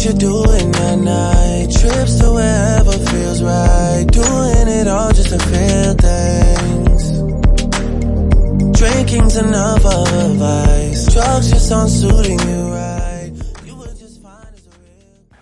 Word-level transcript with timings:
Things 0.00 0.04
you're 0.04 0.32
doing 0.32 0.74
at 0.76 0.98
night. 0.98 1.70
Trips 1.70 2.18
to 2.20 2.32
wherever 2.32 2.92
feels 2.92 3.42
right. 3.42 4.06
Doing 4.10 4.68
it 4.68 4.88
all 4.88 5.12
just 5.12 5.30
to 5.30 5.38
feel 5.38 5.94
things. 5.94 7.02
Drinking's 8.78 9.36
enough 9.36 9.84
of 9.84 10.12
a 10.12 10.34
vice. 10.34 11.12
Drugs 11.12 11.50
just 11.50 11.72
aren't 11.72 11.90
suiting 11.90 12.38
you 12.40 12.72
right. 12.72 13.32
You 13.66 13.76
were 13.76 13.94
just 13.94 14.22
fine 14.22 14.52
as 14.54 14.66
a 14.66 14.72
real. 14.80 15.36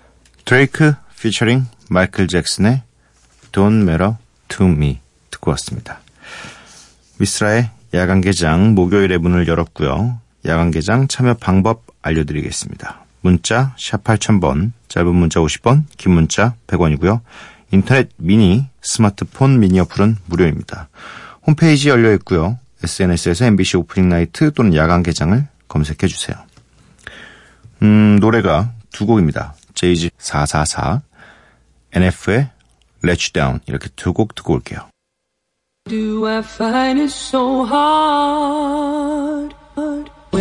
드레이크 0.44 0.94
피처링 1.20 1.66
마이클 1.90 2.26
잭슨의 2.26 2.82
Don't 3.52 3.82
Matter 3.82 4.16
to 4.48 4.66
Me 4.66 5.00
듣고 5.30 5.50
왔습니다. 5.52 6.00
미스라의 7.18 7.70
야간 7.94 8.20
개장 8.20 8.74
목요일에 8.74 9.18
문을 9.18 9.48
열었고요. 9.48 10.20
야간 10.46 10.70
개장 10.70 11.08
참여 11.08 11.34
방법 11.34 11.84
알려드리겠습니다. 12.02 13.07
문자 13.20 13.74
샵 13.78 14.04
8000번, 14.04 14.72
짧은 14.88 15.14
문자 15.14 15.40
50번, 15.40 15.84
긴 15.96 16.12
문자 16.12 16.54
100원이고요. 16.66 17.20
인터넷 17.70 18.08
미니, 18.16 18.66
스마트폰 18.80 19.60
미니 19.60 19.78
어플은 19.80 20.16
무료입니다. 20.26 20.88
홈페이지 21.46 21.88
열려 21.88 22.12
있고요. 22.14 22.58
SNS에서 22.82 23.44
MBC 23.46 23.76
오프닝 23.78 24.08
나이트 24.08 24.52
또는 24.52 24.74
야간 24.74 25.02
개장을 25.02 25.46
검색해 25.66 26.06
주세요. 26.06 26.36
음, 27.82 28.16
노래가 28.20 28.72
두 28.92 29.06
곡입니다. 29.06 29.54
제이지 29.74 30.10
444, 30.18 31.02
NF의 31.92 32.50
Let 33.04 33.24
You 33.24 33.32
Down 33.32 33.60
이렇게 33.66 33.88
두 33.96 34.12
곡 34.12 34.34
듣고 34.34 34.54
올게요. 34.54 34.88
Do 35.88 36.26
I 36.26 36.38
find 36.38 37.00
it 37.00 37.12
so 37.12 37.64
hard 37.66 39.54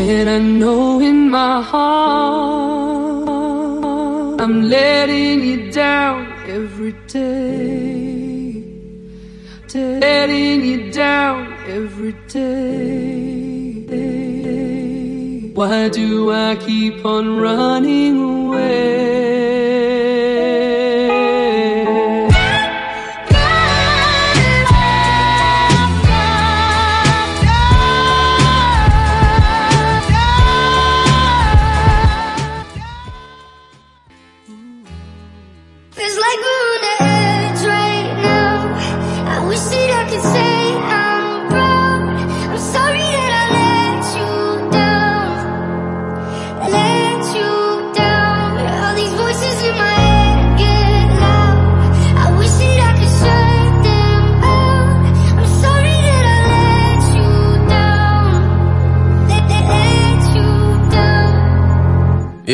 when 0.08 0.28
I 0.30 0.40
know 0.40 1.02
in 1.02 1.30
my 1.30 1.62
heart 1.62 3.30
I'm 4.40 4.62
letting 4.70 5.42
you 5.44 5.70
down 5.70 6.32
every 6.48 6.94
day, 7.08 8.64
letting 9.76 10.62
you 10.70 10.92
down 10.94 11.54
every 11.68 12.14
day. 12.38 13.18
Why 15.54 15.90
do 15.90 16.32
I 16.32 16.56
keep 16.56 17.04
on 17.04 17.26
running 17.38 18.16
away? 18.24 19.17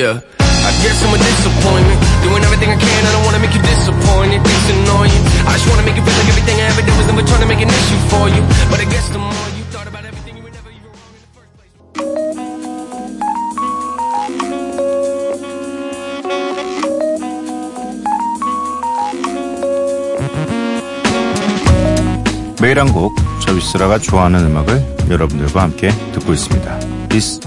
Yeah. 0.03 0.19
I 0.19 0.71
guess 0.83 0.99
I'm 0.99 1.15
a 1.15 1.17
disappointment. 1.17 1.95
Doing 2.27 2.43
everything 2.43 2.67
I 2.67 2.75
can, 2.75 3.01
I 3.07 3.11
don't 3.15 3.23
wanna 3.23 3.39
make 3.39 3.55
you 3.55 3.63
disappointed. 3.63 4.43
Things 4.43 4.67
annoy 4.75 5.07
you. 5.07 5.21
I 5.47 5.55
just 5.55 5.63
wanna 5.71 5.87
make 5.87 5.95
you 5.95 6.03
feel 6.03 6.11
like 6.19 6.27
everything 6.27 6.59
I 6.59 6.75
ever 6.75 6.83
did 6.83 6.91
was 6.99 7.07
never 7.07 7.23
trying 7.23 7.39
to 7.39 7.47
make 7.47 7.63
an 7.63 7.71
issue 7.71 7.95
for 8.11 8.27
you. 8.27 8.43
But 8.67 8.83
I 8.83 8.85
guess 8.91 9.07
the 9.15 9.23
more 9.23 9.47
you 9.55 9.63
thought 9.71 9.87
about 9.87 10.03
everything, 10.03 10.35
you 10.35 10.43
were 10.43 10.51
never 10.51 10.75
even 10.75 10.91
wrong 10.91 11.07
in 11.15 11.23
the 11.23 11.31
first 11.31 11.55
place. 11.55 11.71
매일 22.59 22.77
한 22.77 22.91
곡, 22.91 23.15
저 23.39 23.53
위스라가 23.53 23.99
좋아하는 23.99 24.47
음악을 24.47 25.07
여러분들과 25.09 25.61
함께 25.61 25.91
듣고 26.11 26.33
있습니다. 26.33 27.07
This 27.07 27.39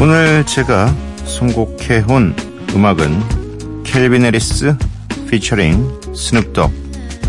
오늘 0.00 0.46
제가 0.46 0.94
선곡해온 1.24 2.36
음악은 2.72 3.82
켈빈 3.82 4.24
해리스 4.24 4.76
피처링 5.28 6.14
스눕독, 6.14 6.72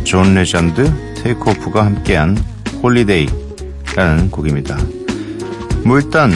존 0.03 0.35
레전드, 0.35 0.93
테이크오프가 1.15 1.83
함께한 1.83 2.37
Holiday라는 2.83 4.29
곡입니다. 4.29 4.77
뭐 5.83 5.97
일단 5.97 6.31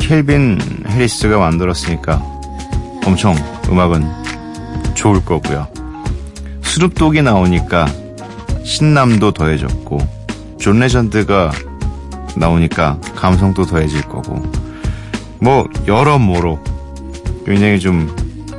켈빈 0.00 0.58
해리스가 0.88 1.38
만들었으니까 1.38 2.20
엄청 3.06 3.36
음악은 3.70 4.04
좋을 4.94 5.24
거고요. 5.24 5.68
스눕독이 6.64 7.22
나오니까 7.22 7.86
신남도 8.64 9.30
더해졌고 9.30 9.98
존 10.58 10.80
레전드가 10.80 11.52
나오니까 12.36 12.98
감성도 13.14 13.64
더해질 13.64 14.02
거고 14.02 14.57
뭐 15.40 15.68
여러모로 15.86 16.58
굉장히 17.46 17.78
좀 17.80 18.14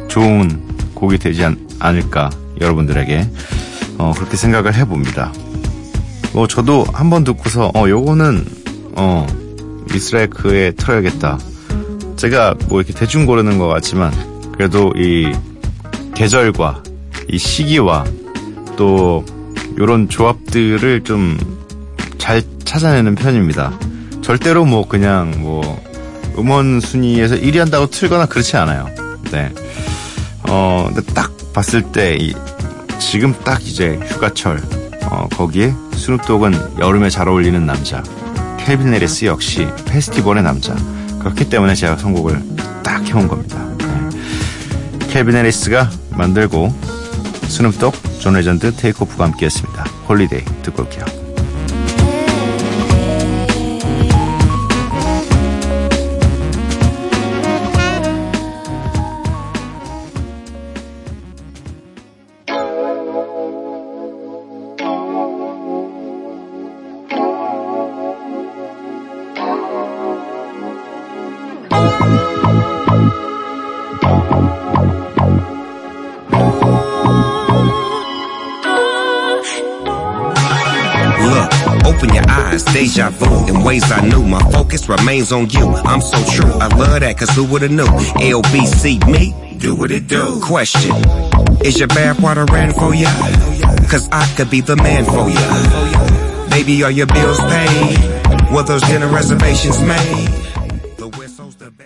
좋은 0.08 0.62
곡이 0.96 1.18
되지 1.18 1.44
않, 1.46 1.58
않을까 1.80 2.30
여러분들에게 2.60 3.30
어, 3.98 4.14
그렇게 4.16 4.38
생각을 4.38 4.74
해봅니다. 4.76 5.32
뭐 6.34 6.48
저도 6.48 6.86
한 6.94 7.10
번 7.10 7.24
듣고서 7.24 7.72
어 7.76 7.90
요거는 7.90 8.46
어 8.96 9.26
이스라엘크에 9.94 10.72
틀어야겠다. 10.72 11.40
제가 12.16 12.56
뭐 12.68 12.80
이렇게 12.82 12.94
대충 12.94 13.26
고르는 13.26 13.58
것 13.58 13.68
같지만 13.68 14.12
그래도 14.54 14.92
이 14.96 15.32
계절과 16.16 16.84
이 17.30 17.38
시기와 17.38 18.06
또 18.78 19.26
요런 19.78 20.10
조합들을 20.10 21.04
좀 21.04 21.38
잘 22.20 22.44
찾아내는 22.64 23.16
편입니다. 23.16 23.74
절대로 24.22 24.64
뭐 24.64 24.88
그냥 24.88 25.34
뭐 25.40 25.82
음원 26.40 26.80
순위에서 26.80 27.36
1위 27.36 27.58
한다고 27.58 27.90
틀거나 27.90 28.26
그렇지 28.26 28.58
않아요. 28.58 28.88
네. 29.32 29.52
어, 30.44 30.90
근데 30.94 31.14
딱 31.14 31.32
봤을 31.54 31.84
때, 31.92 32.16
이, 32.16 32.34
지금 33.00 33.34
딱 33.44 33.62
이제 33.62 34.00
휴가철, 34.08 34.62
어, 35.04 35.28
거기에 35.32 35.74
스눕독은 35.94 36.80
여름에 36.80 37.10
잘 37.10 37.28
어울리는 37.28 37.66
남자, 37.66 38.04
켈빈 38.58 38.92
해리스 38.92 39.26
역시 39.26 39.68
페스티벌의 39.86 40.44
남자. 40.44 40.76
그렇기 41.20 41.50
때문에 41.50 41.76
제가 41.76 41.98
선곡을 41.98 42.42
딱 42.84 43.06
해온 43.08 43.28
겁니다. 43.28 43.58
네. 43.80 45.08
켈빈 45.08 45.36
해리스가 45.36 45.90
만들고 46.12 46.74
스눕독, 47.48 47.96
존 48.20 48.36
레전드, 48.36 48.74
테이크오프가 48.76 49.26
함께 49.26 49.48
했습니다. 49.48 49.84
홀리데이 50.08 50.46
듣고 50.64 50.84
올게요. 50.84 51.19
Deja 82.74 83.10
vu 83.10 83.48
in 83.48 83.64
ways 83.64 83.92
I 83.92 84.02
knew. 84.02 84.24
My 84.24 84.42
focus 84.52 84.88
remains 84.88 85.32
on 85.32 85.50
you. 85.50 85.68
I'm 85.86 86.02
so 86.02 86.18
true. 86.34 86.52
I 86.54 86.68
love 86.68 87.00
that, 87.02 87.18
cause 87.18 87.30
who 87.36 87.46
would've 87.46 87.72
knew? 87.72 87.86
LBC 87.86 89.06
me, 89.12 89.58
do 89.58 89.76
what 89.76 89.92
it 89.92 90.08
do. 90.08 90.40
Question, 90.42 90.96
is 91.66 91.80
your 91.80 91.90
bathwater 91.90 92.50
ran 92.50 92.74
for 92.74 92.94
ya? 92.94 93.10
Cause 93.90 94.08
I 94.12 94.26
could 94.36 94.50
be 94.50 94.62
the 94.62 94.76
man 94.76 95.06
for 95.06 95.30
ya. 95.30 96.50
Baby, 96.50 96.84
are 96.84 96.92
your 96.92 97.08
bills 97.08 97.40
paid? 97.40 98.52
Were 98.54 98.64
those 98.64 98.82
dinner 98.84 99.08
reservations 99.08 99.80
made? 99.82 100.28
The 100.98 101.08
whistle's 101.18 101.56
the 101.56 101.72
bell. 101.72 101.86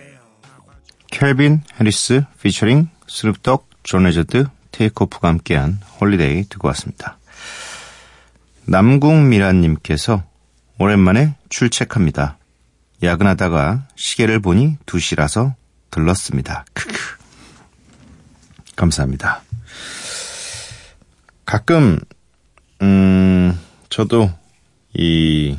켈빈 1.10 1.62
해리스 1.80 2.24
피처링 2.42 2.88
스눕독 3.06 3.68
존 3.84 4.02
레저드 4.04 4.46
테이크오프가 4.72 5.28
함께한 5.28 5.78
홀리데이 6.00 6.44
듣고 6.48 6.68
왔습니다. 6.68 7.18
남궁미란님께서 8.66 10.24
오랜만에 10.78 11.36
출첵합니다. 11.48 12.38
야근하다가 13.02 13.86
시계를 13.96 14.40
보니 14.40 14.78
2시라서 14.86 15.54
들렀습니다. 15.90 16.64
크크. 16.72 16.94
감사합니다. 18.76 19.42
가끔 21.44 22.00
음 22.82 23.58
저도 23.90 24.30
이 24.94 25.58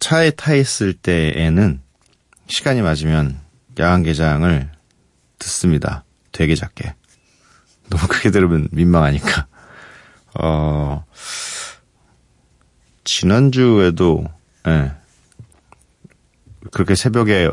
차에 0.00 0.30
타 0.32 0.54
있을 0.54 0.92
때에는 0.92 1.80
시간이 2.48 2.82
맞으면 2.82 3.40
야간 3.78 4.02
개장을 4.02 4.70
듣습니다. 5.38 6.04
되게 6.32 6.54
작게. 6.54 6.94
너무 7.88 8.06
크게 8.08 8.30
들으면 8.30 8.68
민망하니까. 8.72 9.46
어, 10.40 11.04
지난주에도, 13.04 14.24
예, 14.66 14.92
그렇게 16.70 16.94
새벽에 16.94 17.50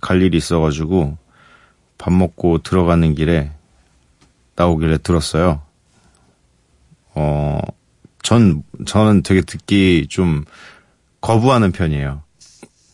갈 0.00 0.22
일이 0.22 0.38
있어가지고, 0.38 1.16
밥 1.98 2.12
먹고 2.12 2.58
들어가는 2.62 3.14
길에 3.14 3.52
나오길래 4.56 4.98
들었어요. 4.98 5.62
어, 7.14 7.60
전, 8.22 8.62
저는 8.86 9.22
되게 9.22 9.42
듣기 9.42 10.06
좀 10.08 10.44
거부하는 11.20 11.72
편이에요. 11.72 12.22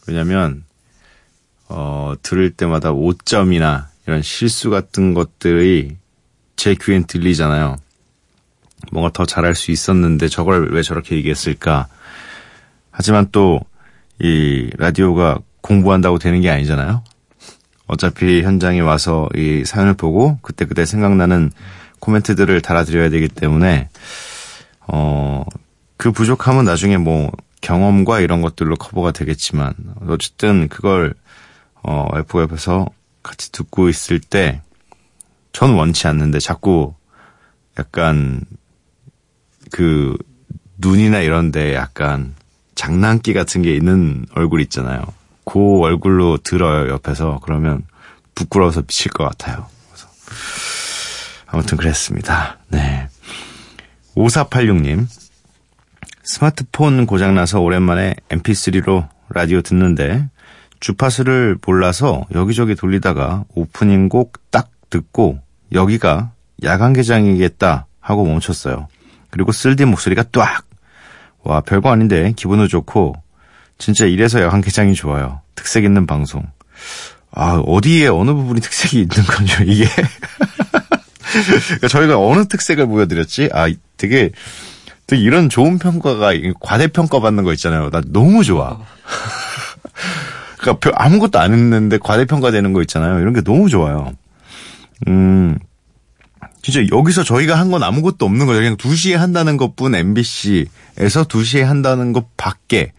왜냐면, 0.08 0.64
어, 1.68 2.14
들을 2.22 2.50
때마다 2.50 2.92
오점이나 2.92 3.88
이런 4.06 4.22
실수 4.22 4.70
같은 4.70 5.14
것들이 5.14 5.96
제 6.56 6.74
귀엔 6.74 7.06
들리잖아요. 7.06 7.76
뭔가 8.92 9.10
더 9.12 9.24
잘할 9.24 9.54
수 9.54 9.70
있었는데 9.70 10.28
저걸 10.28 10.72
왜 10.72 10.82
저렇게 10.82 11.16
얘기했을까. 11.16 11.88
하지만 12.90 13.28
또, 13.32 13.60
이 14.18 14.70
라디오가 14.78 15.38
공부한다고 15.60 16.18
되는 16.18 16.40
게 16.40 16.50
아니잖아요. 16.50 17.02
어차피 17.86 18.42
현장에 18.42 18.80
와서 18.80 19.28
이 19.34 19.64
사연을 19.64 19.94
보고 19.94 20.38
그때그때 20.42 20.86
생각나는 20.86 21.50
코멘트들을 22.00 22.60
달아드려야 22.62 23.10
되기 23.10 23.28
때문에, 23.28 23.88
어, 24.88 25.44
그 25.96 26.12
부족함은 26.12 26.64
나중에 26.64 26.96
뭐 26.96 27.30
경험과 27.60 28.20
이런 28.20 28.42
것들로 28.42 28.76
커버가 28.76 29.12
되겠지만, 29.12 29.74
어쨌든 30.08 30.68
그걸 30.68 31.14
어, 31.82 32.08
F 32.16 32.40
옆에서 32.40 32.86
같이 33.22 33.52
듣고 33.52 33.88
있을 33.88 34.20
때, 34.20 34.60
전 35.52 35.74
원치 35.74 36.06
않는데 36.06 36.38
자꾸 36.38 36.94
약간 37.78 38.42
그 39.70 40.16
눈이나 40.78 41.20
이런데 41.20 41.74
약간 41.74 42.34
장난기 42.74 43.32
같은 43.32 43.62
게 43.62 43.74
있는 43.74 44.26
얼굴 44.34 44.60
있잖아요. 44.62 45.02
그 45.44 45.80
얼굴로 45.80 46.38
들어요, 46.38 46.90
옆에서. 46.90 47.40
그러면 47.42 47.82
부끄러워서 48.34 48.82
미칠 48.82 49.10
것 49.12 49.24
같아요. 49.24 49.66
그래서 49.88 50.08
아무튼 51.46 51.78
그랬습니다. 51.78 52.58
네. 52.68 53.08
5486님. 54.16 55.06
스마트폰 56.22 57.06
고장나서 57.06 57.60
오랜만에 57.60 58.16
mp3로 58.30 59.08
라디오 59.28 59.62
듣는데 59.62 60.28
주파수를 60.80 61.58
몰라서 61.64 62.26
여기저기 62.34 62.74
돌리다가 62.74 63.44
오프닝 63.54 64.08
곡 64.08 64.50
딱 64.50 64.70
듣고 64.90 65.38
여기가 65.72 66.32
야간 66.64 66.92
개장이겠다 66.92 67.86
하고 68.00 68.24
멈췄어요. 68.24 68.88
그리고 69.30 69.52
쓸디 69.52 69.84
목소리가 69.84 70.24
뚜악! 70.24 70.66
와, 71.42 71.60
별거 71.60 71.90
아닌데 71.90 72.32
기분도 72.36 72.68
좋고 72.68 73.14
진짜 73.78 74.04
이래서 74.06 74.40
야간 74.40 74.60
개장이 74.60 74.94
좋아요. 74.94 75.40
특색 75.54 75.84
있는 75.84 76.06
방송. 76.06 76.44
아, 77.32 77.62
어디에 77.66 78.08
어느 78.08 78.32
부분이 78.32 78.60
특색이 78.60 79.00
있는 79.00 79.24
건죠, 79.24 79.62
이게? 79.64 79.86
그러니까 81.66 81.88
저희가 81.88 82.18
어느 82.18 82.46
특색을 82.46 82.86
보여드렸지? 82.86 83.50
아, 83.52 83.68
되게, 83.96 84.30
되게 85.06 85.22
이런 85.22 85.48
좋은 85.48 85.78
평가가 85.78 86.32
과대평가 86.60 87.20
받는 87.20 87.44
거 87.44 87.52
있잖아요. 87.52 87.90
나 87.90 88.00
너무 88.06 88.42
좋아. 88.42 88.78
그러니까 90.58 90.80
별- 90.80 90.92
아무것도 90.96 91.38
안 91.38 91.52
했는데 91.52 91.98
과대평가되는 91.98 92.72
거 92.72 92.80
있잖아요. 92.82 93.20
이런 93.20 93.34
게 93.34 93.42
너무 93.42 93.68
좋아요. 93.68 94.12
음, 95.08 95.58
진짜 96.66 96.84
여기서 96.90 97.22
저희가 97.22 97.56
한 97.58 97.70
건 97.70 97.82
아무것도 97.84 98.24
없는 98.26 98.46
거죠. 98.46 98.58
그냥 98.58 98.76
2시에 98.76 99.14
한다는 99.14 99.56
것뿐 99.56 99.94
MBC에서 99.94 101.24
2시에 101.24 101.62
한다는 101.62 102.12
것 102.12 102.36
밖에 102.36 102.92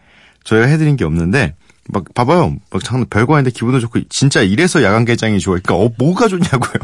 저희가 0.44 0.66
해드린 0.68 0.96
게 0.96 1.04
없는데 1.04 1.54
막 1.88 2.04
봐봐요. 2.14 2.56
막 2.70 2.82
참 2.82 3.04
별거 3.10 3.34
아닌데 3.34 3.50
기분도 3.50 3.80
좋고 3.80 4.00
진짜 4.08 4.40
이래서 4.40 4.82
야간 4.82 5.04
개장이 5.04 5.38
좋아. 5.38 5.58
그러니까 5.62 5.74
어, 5.74 5.92
뭐가 5.98 6.28
좋냐고요. 6.28 6.80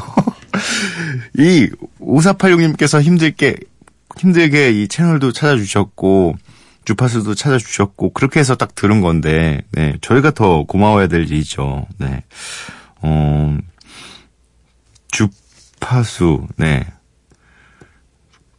이 1.38 1.70
5486님께서 2.00 3.00
힘들게 3.00 3.56
힘들게 4.18 4.70
이 4.82 4.86
채널도 4.88 5.32
찾아주셨고 5.32 6.36
주파수도 6.84 7.34
찾아주셨고 7.34 8.12
그렇게 8.12 8.40
해서 8.40 8.56
딱 8.56 8.74
들은 8.74 9.00
건데 9.00 9.62
네 9.72 9.96
저희가 10.02 10.32
더 10.32 10.64
고마워야 10.64 11.06
될 11.08 11.22
일이죠. 11.22 11.86
네. 11.98 12.24
어 13.00 13.56
주 15.10 15.28
파수 15.84 16.46
네 16.56 16.86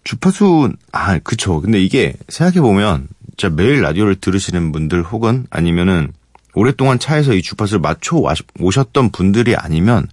주파수 0.04 0.72
아 0.92 1.18
그쵸. 1.20 1.62
근데 1.62 1.82
이게 1.82 2.14
생각해 2.30 2.62
보면 2.62 3.08
진짜 3.38 3.54
매일 3.54 3.82
라디오를 3.82 4.16
들으시는 4.16 4.72
분들 4.72 5.02
혹은 5.04 5.48
아니면은 5.50 6.14
오랫동안 6.54 7.00
차에서 7.00 7.34
이 7.34 7.42
주파수를 7.42 7.82
맞춰 7.82 8.18
와- 8.18 8.36
오셨던 8.60 9.10
분들이 9.12 9.56
아니면 9.56 10.08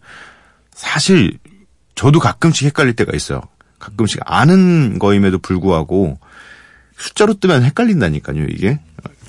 사실 0.72 1.38
저도 1.94 2.18
가끔씩 2.20 2.66
헷갈릴 2.66 2.96
때가 2.96 3.12
있어요. 3.14 3.42
가끔씩 3.78 4.20
아는 4.24 4.98
거임에도 4.98 5.38
불구하고 5.38 6.18
숫자로 6.96 7.34
뜨면 7.34 7.62
헷갈린다니까요, 7.64 8.44
이게. 8.44 8.78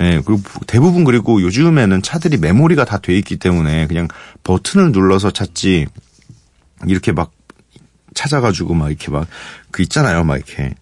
예, 0.02 0.22
그리고 0.26 0.42
대부분 0.68 1.04
그리고 1.04 1.42
요즘에는 1.42 2.02
차들이 2.02 2.38
메모리가 2.38 2.86
다 2.86 2.98
돼 3.00 3.18
있기 3.18 3.38
때문에 3.38 3.88
그냥 3.88 4.08
버튼을 4.44 4.92
눌러서 4.92 5.32
찾지 5.32 5.88
이렇게 6.88 7.12
막 7.12 7.32
찾아가지고 8.14 8.74
막 8.74 8.90
이렇게 8.90 9.12
막 9.12 9.28
그 9.72 9.82
있잖아요, 9.82 10.24
막 10.24 10.38
이렇게 10.38 10.76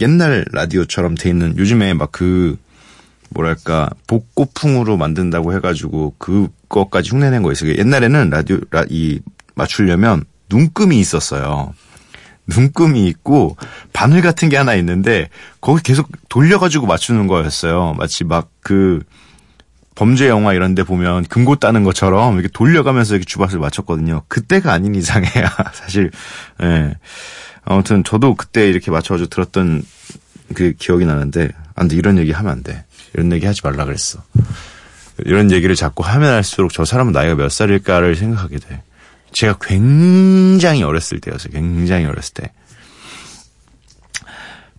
옛날 0.00 0.44
라디오처럼 0.52 1.14
돼 1.14 1.28
있는 1.28 1.56
요즘에 1.58 1.94
막 1.94 2.10
그 2.12 2.56
뭐랄까 3.30 3.90
복고풍으로 4.06 4.96
만든다고 4.96 5.52
해가지고 5.54 6.14
그것까지 6.18 7.10
흉내낸 7.10 7.42
거 7.42 7.52
있어요. 7.52 7.74
옛날에는 7.74 8.30
라디오 8.30 8.58
라, 8.70 8.84
이 8.88 9.20
맞추려면 9.54 10.24
눈금이 10.48 10.98
있었어요. 10.98 11.74
눈금이 12.46 13.06
있고 13.08 13.58
바늘 13.92 14.22
같은 14.22 14.48
게 14.48 14.56
하나 14.56 14.74
있는데 14.76 15.28
거기 15.60 15.82
계속 15.82 16.08
돌려가지고 16.30 16.86
맞추는 16.86 17.26
거였어요. 17.26 17.94
마치 17.98 18.24
막그 18.24 19.02
범죄 19.98 20.28
영화 20.28 20.54
이런 20.54 20.76
데 20.76 20.84
보면 20.84 21.24
금고 21.24 21.56
따는 21.56 21.82
것처럼 21.82 22.34
이렇게 22.34 22.48
돌려가면서 22.52 23.16
이렇게 23.16 23.24
주바수를 23.24 23.60
맞췄거든요. 23.60 24.22
그때가 24.28 24.72
아닌 24.72 24.94
이상에 24.94 25.26
사실 25.74 26.12
예. 26.62 26.94
아무튼 27.64 28.04
저도 28.04 28.36
그때 28.36 28.68
이렇게 28.68 28.92
맞춰가지고 28.92 29.28
들었던 29.28 29.82
그 30.54 30.72
기억이 30.78 31.04
나는데 31.04 31.48
아 31.74 31.80
근데 31.80 31.96
이런 31.96 32.16
얘기 32.16 32.30
하면 32.30 32.52
안 32.52 32.62
돼. 32.62 32.84
이런 33.12 33.32
얘기 33.32 33.44
하지 33.44 33.60
말라 33.64 33.84
그랬어. 33.84 34.22
이런 35.24 35.50
얘기를 35.50 35.74
자꾸 35.74 36.04
하면 36.04 36.32
할수록 36.32 36.72
저 36.72 36.84
사람은 36.84 37.12
나이가 37.12 37.34
몇 37.34 37.50
살일까를 37.50 38.14
생각하게 38.14 38.58
돼. 38.58 38.82
제가 39.32 39.58
굉장히 39.60 40.84
어렸을 40.84 41.20
때였어요. 41.20 41.52
굉장히 41.52 42.04
어렸을 42.04 42.34
때. 42.34 42.52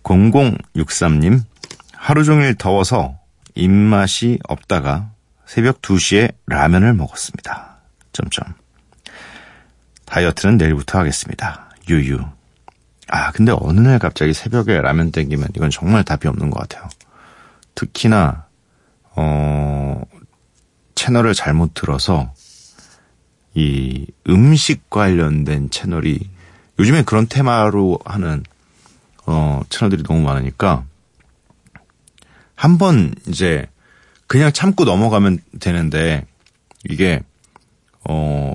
0063님, 0.02 1.42
하루 1.92 2.24
종일 2.24 2.54
더워서 2.54 3.19
입맛이 3.54 4.38
없다가 4.48 5.10
새벽 5.46 5.82
2시에 5.82 6.34
라면을 6.46 6.94
먹었습니다. 6.94 7.78
점점. 8.12 8.44
다이어트는 10.04 10.56
내일부터 10.56 10.98
하겠습니다. 10.98 11.70
유유. 11.88 12.20
아, 13.08 13.32
근데 13.32 13.52
어느 13.56 13.80
날 13.80 13.98
갑자기 13.98 14.32
새벽에 14.32 14.80
라면 14.80 15.10
땡기면 15.10 15.48
이건 15.56 15.70
정말 15.70 16.04
답이 16.04 16.28
없는 16.28 16.50
것 16.50 16.60
같아요. 16.60 16.88
특히나 17.74 18.46
어, 19.16 20.02
채널을 20.94 21.34
잘못 21.34 21.74
들어서 21.74 22.32
이 23.54 24.06
음식 24.28 24.88
관련된 24.90 25.70
채널이 25.70 26.30
요즘엔 26.78 27.04
그런 27.04 27.26
테마로 27.26 27.98
하는 28.04 28.44
어, 29.26 29.60
채널들이 29.68 30.02
너무 30.02 30.22
많으니까 30.22 30.84
한 32.60 32.76
번 32.76 33.14
이제 33.26 33.66
그냥 34.26 34.52
참고 34.52 34.84
넘어가면 34.84 35.38
되는데 35.60 36.26
이게 36.88 37.22
어 38.06 38.52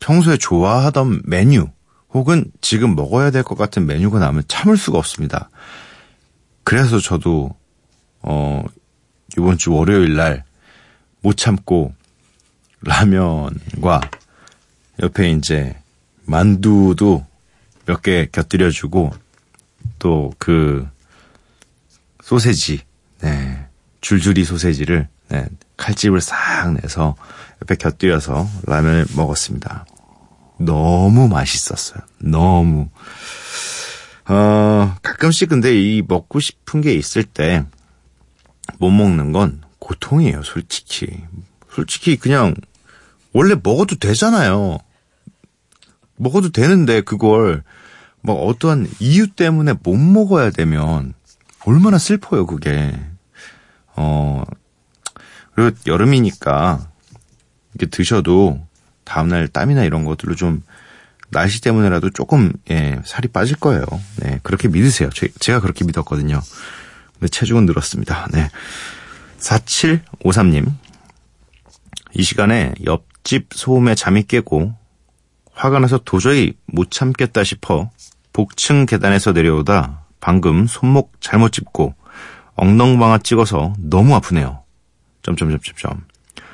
평소에 0.00 0.36
좋아하던 0.36 1.22
메뉴 1.24 1.66
혹은 2.12 2.52
지금 2.60 2.94
먹어야 2.94 3.30
될 3.30 3.42
것 3.42 3.56
같은 3.56 3.86
메뉴가 3.86 4.18
나오면 4.18 4.44
참을 4.48 4.76
수가 4.76 4.98
없습니다. 4.98 5.48
그래서 6.62 7.00
저도 7.00 7.54
어 8.20 8.62
이번 9.38 9.56
주 9.56 9.72
월요일 9.72 10.14
날 10.14 10.44
못 11.22 11.36
참고 11.36 11.94
라면과 12.82 14.00
옆에 15.00 15.30
이제 15.30 15.74
만두도 16.26 17.24
몇 17.86 18.02
개 18.02 18.26
곁들여주고 18.30 19.10
또 20.00 20.32
그 20.38 20.86
소세지, 22.22 22.80
네 23.22 23.66
줄줄이 24.00 24.44
소세지를 24.44 25.08
네, 25.28 25.46
칼집을 25.76 26.20
싹 26.20 26.72
내서 26.74 27.16
옆에 27.62 27.76
곁들여서 27.76 28.48
라면을 28.66 29.06
먹었습니다. 29.16 29.86
너무 30.58 31.28
맛있었어요. 31.28 32.02
너무. 32.18 32.88
어, 34.28 34.94
가끔씩 35.02 35.48
근데 35.48 35.74
이 35.74 36.02
먹고 36.06 36.40
싶은 36.40 36.80
게 36.80 36.94
있을 36.94 37.24
때 37.24 37.64
못 38.78 38.90
먹는 38.90 39.32
건 39.32 39.62
고통이에요, 39.78 40.42
솔직히. 40.42 41.06
솔직히 41.70 42.16
그냥 42.16 42.54
원래 43.32 43.54
먹어도 43.60 43.96
되잖아요. 43.96 44.78
먹어도 46.16 46.50
되는데 46.50 47.00
그걸 47.00 47.62
뭐 48.20 48.46
어떠한 48.46 48.88
이유 49.00 49.28
때문에 49.28 49.74
못 49.82 49.96
먹어야 49.96 50.50
되면 50.50 51.14
얼마나 51.64 51.98
슬퍼요, 51.98 52.46
그게. 52.46 52.92
어, 53.96 54.42
그리고 55.54 55.76
여름이니까 55.86 56.88
이렇게 57.74 57.90
드셔도 57.90 58.60
다음날 59.04 59.48
땀이나 59.48 59.84
이런 59.84 60.04
것들로 60.04 60.34
좀 60.34 60.62
날씨 61.30 61.60
때문에라도 61.62 62.10
조금 62.10 62.52
예, 62.70 63.00
살이 63.04 63.28
빠질 63.28 63.56
거예요. 63.56 63.84
네, 64.16 64.38
그렇게 64.42 64.68
믿으세요. 64.68 65.10
제, 65.10 65.28
제가 65.40 65.60
그렇게 65.60 65.84
믿었거든요. 65.84 66.40
근데 67.14 67.28
체중은 67.28 67.66
늘었습니다. 67.66 68.28
네. 68.32 68.50
4753님. 69.38 70.70
이 72.14 72.22
시간에 72.22 72.74
옆집 72.84 73.48
소음에 73.52 73.94
잠이 73.94 74.24
깨고 74.24 74.74
화가 75.54 75.78
나서 75.78 75.98
도저히 76.04 76.54
못 76.66 76.90
참겠다 76.90 77.44
싶어 77.44 77.90
복층 78.32 78.86
계단에서 78.86 79.32
내려오다 79.32 80.04
방금 80.20 80.66
손목 80.66 81.12
잘못 81.20 81.52
짚고 81.52 81.94
엉덩방아 82.62 83.18
찍어서 83.18 83.74
너무 83.76 84.14
아프네요. 84.14 84.62
점점점점점. 85.22 86.04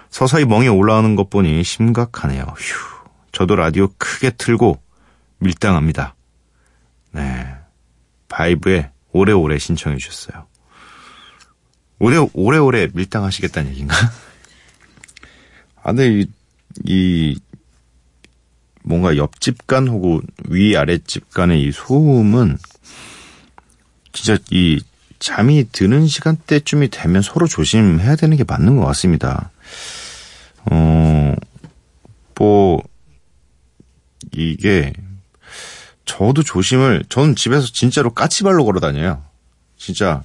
서서히 0.09 0.47
멍이 0.47 0.69
올라오는 0.69 1.17
것 1.17 1.29
보니 1.29 1.62
심각하네요. 1.62 2.45
휴. 2.57 3.05
저도 3.31 3.57
라디오 3.57 3.88
크게 3.99 4.31
틀고 4.31 4.81
밀당합니다. 5.37 6.15
네. 7.12 7.55
바이브에 8.29 8.91
오래오래 9.12 9.59
신청해 9.59 9.99
주셨어요. 9.99 10.47
오래, 11.99 12.17
오래오래 12.33 12.88
밀당하시겠다는 12.95 13.71
얘기인가? 13.73 13.95
아, 15.83 15.93
근데 15.93 16.21
이, 16.21 16.27
이, 16.85 17.38
뭔가 18.83 19.19
옆집 19.19 19.67
간 19.67 19.87
혹은 19.88 20.23
위 20.49 20.75
아랫집 20.75 21.35
간의 21.35 21.65
이 21.65 21.71
소음은 21.71 22.57
진짜 24.15 24.38
이 24.50 24.81
잠이 25.19 25.67
드는 25.73 26.07
시간대쯤이 26.07 26.89
되면 26.89 27.23
서로 27.23 27.47
조심해야 27.47 28.17
되는 28.17 28.37
게 28.37 28.45
맞는 28.45 28.77
것 28.77 28.85
같습니다. 28.87 29.51
어, 30.71 31.35
뭐, 32.35 32.83
이게, 34.33 34.93
저도 36.05 36.43
조심을, 36.43 37.05
저는 37.09 37.35
집에서 37.35 37.67
진짜로 37.67 38.15
까치발로 38.15 38.65
걸어 38.65 38.81
다녀요. 38.81 39.25
진짜, 39.77 40.23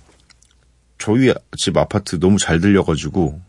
저희 0.97 1.33
집 1.57 1.77
아파트 1.77 2.19
너무 2.19 2.37
잘 2.37 2.59
들려가지고, 2.59 3.41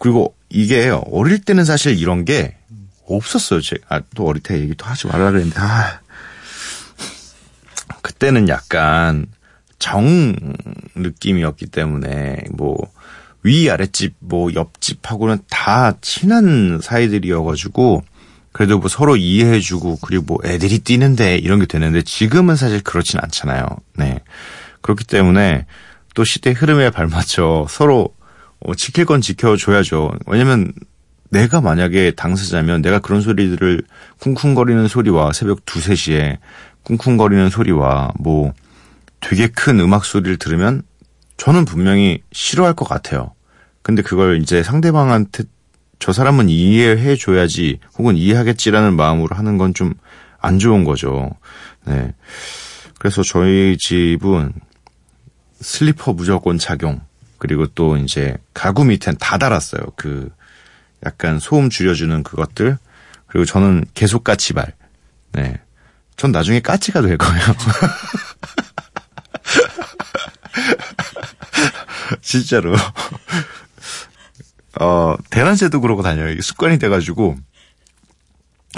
그리고 0.00 0.34
이게 0.48 0.88
어릴 0.88 1.40
때는 1.40 1.64
사실 1.64 1.98
이런 1.98 2.24
게 2.24 2.56
없었어요. 3.06 3.60
제, 3.60 3.76
아, 3.88 4.00
또 4.14 4.26
어릴 4.26 4.42
때 4.42 4.58
얘기 4.58 4.74
또 4.74 4.86
하지 4.86 5.06
말라 5.06 5.30
그랬는데, 5.30 5.58
아. 5.58 6.00
그때는 8.02 8.48
약간 8.48 9.26
정 9.82 10.36
느낌이었기 10.94 11.66
때문에, 11.66 12.44
뭐, 12.52 12.78
위 13.42 13.68
아랫집 13.68 14.14
뭐 14.20 14.54
옆집하고는 14.54 15.38
다 15.50 15.94
친한 16.00 16.78
사이들이어가지고 16.80 18.04
그래도 18.52 18.78
뭐 18.78 18.88
서로 18.88 19.16
이해해주고 19.16 19.98
그리고 20.00 20.24
뭐 20.24 20.38
애들이 20.44 20.78
뛰는데 20.78 21.38
이런 21.38 21.58
게 21.58 21.66
되는데 21.66 22.02
지금은 22.02 22.54
사실 22.54 22.82
그렇진 22.82 23.18
않잖아요. 23.20 23.66
네 23.96 24.20
그렇기 24.80 25.04
때문에 25.04 25.66
또 26.14 26.22
시대 26.22 26.52
흐름에 26.52 26.90
발맞춰 26.90 27.66
서로 27.68 28.14
어, 28.60 28.74
지킬 28.76 29.06
건 29.06 29.20
지켜줘야죠. 29.20 30.12
왜냐면 30.28 30.72
내가 31.30 31.60
만약에 31.60 32.12
당사자면 32.12 32.82
내가 32.82 33.00
그런 33.00 33.22
소리들을 33.22 33.82
쿵쿵거리는 34.20 34.86
소리와 34.86 35.32
새벽 35.32 35.60
2, 35.60 35.80
3시에 35.80 36.38
쿵쿵거리는 36.84 37.48
소리와 37.48 38.12
뭐 38.20 38.52
되게 39.22 39.48
큰 39.48 39.80
음악 39.80 40.04
소리를 40.04 40.36
들으면 40.36 40.82
저는 41.36 41.64
분명히 41.64 42.22
싫어할 42.32 42.74
것 42.74 42.84
같아요. 42.86 43.34
근데 43.82 44.02
그걸 44.02 44.40
이제 44.42 44.62
상대방한테 44.62 45.44
저 45.98 46.12
사람은 46.12 46.48
이해해 46.48 47.16
줘야지 47.16 47.78
혹은 47.96 48.16
이해하겠지라는 48.16 48.94
마음으로 48.94 49.34
하는 49.34 49.56
건 49.58 49.72
좀 49.72 49.94
안 50.42 50.58
좋은 50.58 50.84
거죠. 50.84 51.30
네. 51.86 52.12
그래서 52.98 53.22
저희 53.22 53.76
집은 53.78 54.52
슬리퍼 55.60 56.12
무조건 56.12 56.58
착용 56.58 57.00
그리고 57.38 57.66
또 57.68 57.96
이제 57.96 58.36
가구 58.52 58.84
밑엔 58.84 59.16
다 59.18 59.38
달았어요. 59.38 59.80
그 59.96 60.30
약간 61.06 61.38
소음 61.38 61.70
줄여주는 61.70 62.22
그것들 62.24 62.76
그리고 63.28 63.44
저는 63.44 63.84
계속 63.94 64.24
까치발. 64.24 64.72
네. 65.32 65.60
전 66.16 66.32
나중에 66.32 66.60
까치가 66.60 67.00
될 67.00 67.16
거예요. 67.16 67.40
진짜로. 72.22 72.74
어, 74.80 75.16
대낮에도 75.30 75.80
그러고 75.80 76.02
다녀요. 76.02 76.40
습관이 76.40 76.78
돼가지고, 76.78 77.36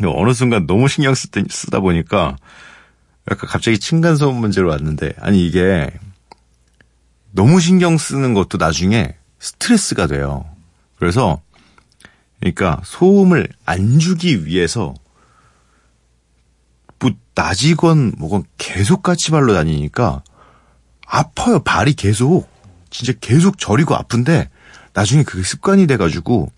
어느 0.04 0.32
순간 0.32 0.66
너무 0.66 0.88
신경 0.88 1.14
쓰, 1.14 1.28
쓰다 1.48 1.80
보니까, 1.80 2.36
약간 3.30 3.48
갑자기 3.48 3.78
층간소음 3.78 4.36
문제로 4.36 4.68
왔는데, 4.70 5.14
아니, 5.18 5.46
이게, 5.46 5.90
너무 7.30 7.60
신경 7.60 7.96
쓰는 7.96 8.34
것도 8.34 8.58
나중에 8.58 9.16
스트레스가 9.38 10.06
돼요. 10.06 10.44
그래서, 10.98 11.40
그러니까 12.40 12.80
소음을 12.84 13.48
안 13.64 13.98
주기 13.98 14.46
위해서, 14.46 14.94
뭐, 16.98 17.12
낮이건 17.34 18.14
뭐건 18.18 18.44
계속 18.58 19.02
까치발로 19.02 19.54
다니니까, 19.54 20.22
아파요. 21.14 21.60
발이 21.62 21.94
계속. 21.94 22.48
진짜 22.90 23.12
계속 23.20 23.58
저리고 23.58 23.94
아픈데 23.94 24.50
나중에 24.92 25.22
그게 25.22 25.42
습관이 25.42 25.86
돼가지고 25.86 26.50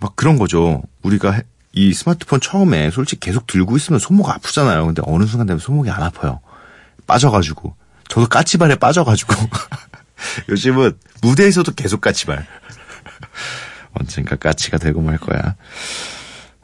막 0.00 0.16
그런 0.16 0.38
거죠. 0.38 0.82
우리가 1.02 1.42
이 1.72 1.92
스마트폰 1.92 2.40
처음에 2.40 2.90
솔직히 2.90 3.20
계속 3.26 3.46
들고 3.46 3.76
있으면 3.76 3.98
손목 3.98 4.28
아프잖아요. 4.28 4.86
근데 4.86 5.02
어느 5.04 5.24
순간 5.24 5.46
되면 5.46 5.58
손목이 5.58 5.90
안 5.90 6.02
아파요. 6.02 6.40
빠져가지고. 7.06 7.74
저도 8.08 8.26
까치발에 8.28 8.76
빠져가지고. 8.76 9.34
요즘은 10.48 10.98
무대에서도 11.22 11.72
계속 11.74 12.00
까치발. 12.00 12.46
언젠가 13.94 14.36
까치가 14.36 14.78
되고 14.78 15.00
말 15.00 15.18
거야. 15.18 15.56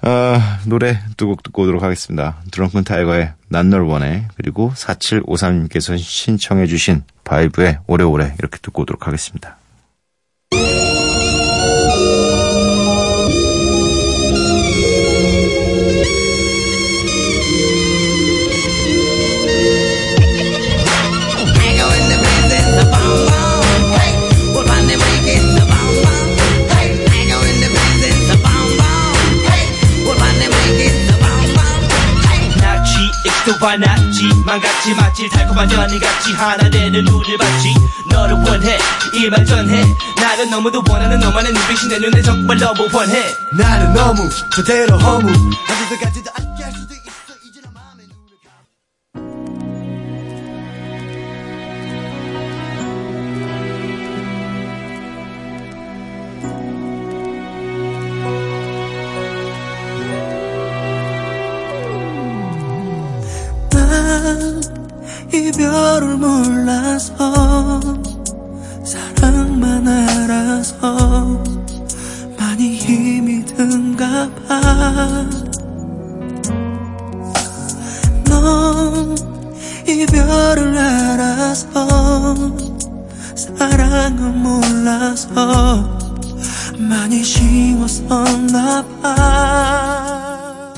아, 0.06 0.60
노래 0.66 0.98
두 1.16 1.26
곡 1.28 1.42
듣고 1.42 1.62
오도록 1.62 1.82
하겠습니다. 1.82 2.36
드렁큰 2.50 2.84
타이거의 2.84 3.32
난널 3.48 3.82
원해 3.82 4.28
그리고 4.36 4.70
4753님께서 4.74 5.96
신청해 5.96 6.66
주신 6.66 7.02
바이브의 7.24 7.78
오래오래 7.86 8.34
이렇게 8.38 8.58
듣고 8.60 8.82
오도록 8.82 9.06
하겠습니다. 9.06 9.56
망같지 34.54 34.94
마치 34.94 35.28
달콤한 35.28 35.70
연이 35.72 35.98
같이 35.98 36.32
하나 36.32 36.70
되는 36.70 37.06
우릴 37.08 37.36
봤지 37.36 37.74
너를 38.10 38.34
원해. 38.36 38.78
이말 39.12 39.44
전해. 39.44 39.82
나는 40.16 40.50
너무도 40.50 40.82
원하는 40.88 41.18
너만의 41.18 41.52
눈빛이 41.52 41.88
내 41.88 41.98
눈에 41.98 42.22
정말 42.22 42.56
너무 42.58 42.88
원해. 42.92 43.34
나는 43.52 43.92
너무 43.94 44.28
저대로 44.54 44.96
허무. 44.96 45.28
할 45.28 45.76
수도 45.76 45.98
알아서 81.54 82.56
사랑을 83.36 84.32
몰라서 84.32 85.98
많이 86.78 87.22
쉬웠었나 87.22 88.84
봐 89.00 90.74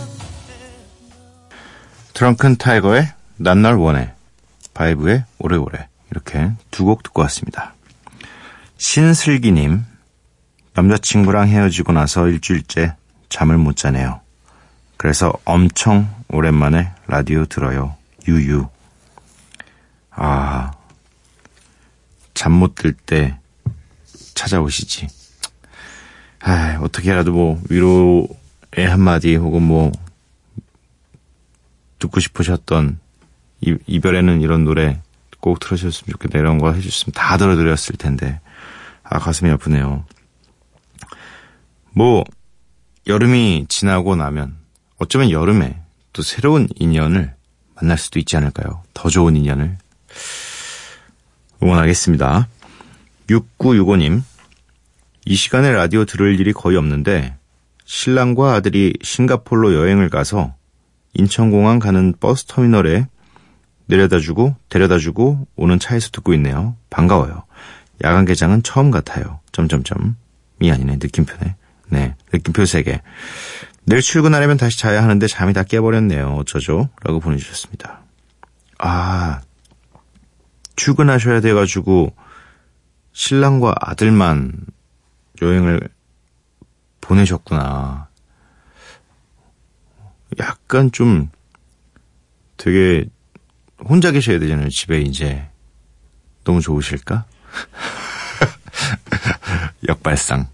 트렁큰 2.13 2.57
타이거의 2.57 3.09
난 3.39 3.63
널 3.63 3.77
원해, 3.77 4.13
바이브의 4.75 5.25
오래오래 5.39 5.89
이렇게 6.11 6.53
두 6.71 6.85
곡 6.85 7.03
듣고 7.03 7.23
왔습니다. 7.23 7.75
신슬기님, 8.79 9.85
남자친구랑 10.75 11.49
헤어지고 11.49 11.93
나서 11.93 12.29
일주일째 12.29 12.95
잠을 13.31 13.57
못 13.59 13.77
자네요. 13.77 14.21
그래서 14.99 15.33
엄청 15.45 16.09
오랜만에 16.29 16.91
라디오 17.07 17.45
들어요. 17.47 17.95
유유. 18.29 18.69
아, 20.17 20.73
잠 22.35 22.53
못 22.53 22.75
들 22.75 22.93
때 22.95 23.39
찾아오시지. 24.35 25.09
아, 26.41 26.79
어떻게라도 26.83 27.33
뭐 27.33 27.63
위로의 27.71 28.89
한마디 28.89 29.35
혹은 29.37 29.63
뭐 29.63 29.93
듣고 31.99 32.21
싶으셨던 32.21 32.99
이, 33.63 33.77
이별에는 33.87 34.43
이런 34.43 34.65
노래 34.65 35.01
꼭 35.41 35.59
들으셨으면 35.61 36.13
좋겠다 36.13 36.39
이런 36.39 36.59
거 36.59 36.73
해주셨으면 36.73 37.13
다 37.15 37.37
들어드렸을 37.37 37.97
텐데 37.97 38.41
아 39.03 39.19
가슴이 39.19 39.51
아프네요. 39.51 40.05
뭐 41.93 42.25
여름이 43.07 43.67
지나고 43.69 44.17
나면 44.17 44.57
어쩌면 44.99 45.31
여름에 45.31 45.81
또 46.13 46.23
새로운 46.23 46.69
인연을 46.77 47.35
만날 47.75 47.99
수도 47.99 48.19
있지 48.19 48.37
않을까요? 48.37 48.83
더 48.95 49.09
좋은 49.09 49.37
인연을 49.37 49.79
응원하겠습니다. 51.63 52.49
6965님 53.29 54.23
이 55.25 55.35
시간에 55.35 55.73
라디오 55.73 56.05
들을 56.05 56.39
일이 56.39 56.53
거의 56.53 56.77
없는데 56.77 57.37
신랑과 57.85 58.55
아들이 58.55 58.93
싱가폴로 59.03 59.75
여행을 59.75 60.11
가서 60.11 60.55
인천공항 61.15 61.79
가는 61.79 62.15
버스 62.19 62.45
터미널에 62.45 63.07
내려다주고 63.87 64.57
데려다주고 64.69 65.47
오는 65.57 65.79
차에서 65.79 66.11
듣고 66.11 66.35
있네요. 66.35 66.77
반가워요. 66.91 67.45
야간 68.05 68.25
개장은 68.25 68.63
처음 68.63 68.91
같아요. 68.91 69.41
점점점. 69.53 70.17
이 70.61 70.71
아니네. 70.71 70.97
느낌표네. 71.01 71.57
네. 71.89 72.15
느낌표 72.33 72.63
3개. 72.63 73.01
내일 73.85 74.03
출근하려면 74.03 74.57
다시 74.57 74.79
자야 74.79 75.03
하는데 75.03 75.27
잠이 75.27 75.53
다 75.53 75.63
깨버렸네요. 75.63 76.35
어쩌죠? 76.35 76.91
라고 77.05 77.21
보내주셨습니다. 77.21 78.03
아, 78.79 79.41
출근하셔야 80.77 81.41
돼가지고 81.41 82.15
신랑과 83.13 83.75
아들만 83.81 84.67
여행을 85.43 85.89
보내셨구나. 87.01 88.09
약간 90.39 90.93
좀 90.93 91.31
되게 92.57 93.07
혼자 93.79 94.11
계셔야 94.11 94.39
되잖아요. 94.39 94.69
집에 94.69 95.01
이제 95.01 95.49
너무 96.45 96.61
좋으실까? 96.61 97.25
역발상 99.89 100.49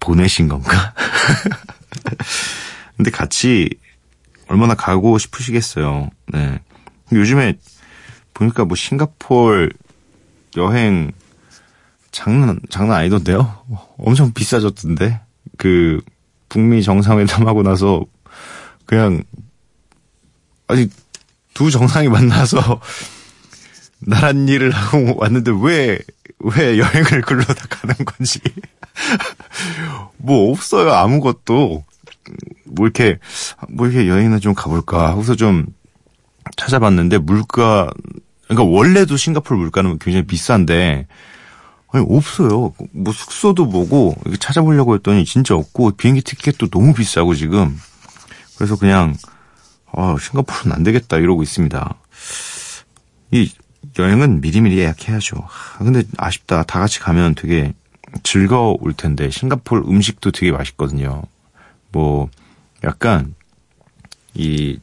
보내신 0.00 0.48
건가? 0.48 0.94
근데 2.96 3.10
같이 3.10 3.70
얼마나 4.48 4.74
가고 4.74 5.18
싶으시겠어요. 5.18 6.10
네. 6.28 6.60
요즘에 7.12 7.58
보니까 8.38 8.64
뭐 8.64 8.76
싱가폴 8.76 9.72
여행 10.56 11.12
장난 12.12 12.58
장난 12.70 12.98
아니던데요? 12.98 13.64
엄청 13.98 14.32
비싸졌던데. 14.32 15.20
그 15.56 16.00
북미 16.48 16.82
정상회담하고 16.82 17.62
나서 17.62 18.04
그냥 18.86 19.22
아직 20.68 20.90
두 21.52 21.70
정상이 21.70 22.08
만나서 22.08 22.80
나란 24.00 24.48
일을 24.48 24.70
하고 24.70 25.16
왔는데 25.18 25.52
왜, 25.60 25.98
왜 26.38 26.78
여행을 26.78 27.22
글러다 27.22 27.66
가는 27.68 27.94
건지. 28.04 28.40
뭐 30.16 30.52
없어요, 30.52 30.92
아무것도. 30.92 31.84
뭐 32.66 32.86
이렇게, 32.86 33.18
뭐 33.68 33.88
이렇게 33.88 34.08
여행이나 34.08 34.38
좀 34.38 34.54
가볼까 34.54 35.08
하고서 35.08 35.34
좀 35.34 35.66
찾아봤는데 36.56 37.18
물가, 37.18 37.90
그러니까 38.48 38.64
원래도 38.64 39.16
싱가포르 39.16 39.58
물가는 39.58 39.98
굉장히 39.98 40.26
비싼데, 40.26 41.06
아니, 41.90 42.06
없어요. 42.08 42.74
뭐 42.92 43.12
숙소도 43.12 43.66
이렇게 44.24 44.38
찾아보려고 44.38 44.94
했더니 44.94 45.24
진짜 45.24 45.54
없고, 45.54 45.92
비행기 45.92 46.22
티켓도 46.22 46.68
너무 46.68 46.94
비싸고 46.94 47.34
지금. 47.34 47.78
그래서 48.56 48.76
그냥, 48.76 49.14
아, 49.92 50.16
싱가포르는 50.20 50.74
안 50.74 50.82
되겠다 50.82 51.18
이러고 51.18 51.42
있습니다. 51.42 51.94
이 53.30 53.52
여행은 53.98 54.40
미리미리 54.40 54.78
예약해야죠. 54.78 55.36
아, 55.38 55.78
근데 55.78 56.02
아쉽다. 56.16 56.62
다 56.64 56.80
같이 56.80 57.00
가면 57.00 57.34
되게 57.34 57.74
즐거울 58.22 58.94
텐데 58.94 59.30
싱가포르 59.30 59.82
음식도 59.88 60.30
되게 60.32 60.50
맛있거든요. 60.52 61.22
뭐 61.90 62.28
약간 62.84 63.34
이 64.34 64.78